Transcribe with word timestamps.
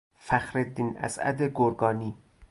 فخرالدین 0.19 0.97
اسعد 0.97 1.41
گرگانی 1.55 2.15